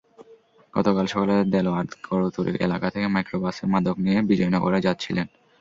[0.73, 5.27] গতকাল সকালে দেলোয়ার কৌড়তলী এলাকা থেকে মাইক্রোবাসে মাদক নিয়ে বিজয়নগরে যাচ্ছিলেন।